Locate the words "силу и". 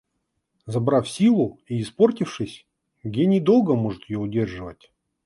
1.07-1.79